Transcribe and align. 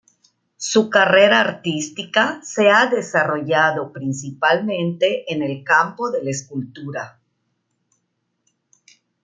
Su 0.57 0.89
carrera 0.89 1.39
artística 1.41 2.41
se 2.43 2.71
ha 2.71 2.87
desarrollado 2.87 3.93
principalmente 3.93 5.31
en 5.31 5.43
el 5.43 5.63
campo 5.63 6.09
de 6.09 6.23
la 6.23 6.31
escultura. 6.31 7.19